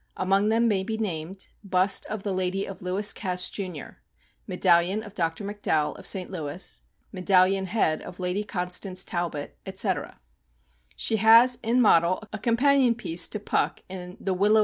[0.17, 3.97] Among them may be named: bust of the lady of Lewis Cass, Jr.;
[4.47, 5.21] medallion of Br.
[5.21, 6.31] McDowell, of St.
[6.31, 6.81] Louis;
[7.11, 9.91] medallion head of Lady Constance Talbot, &c.
[10.95, 14.59] She has, in model, a companion piece to" Puck" in the" "Will o?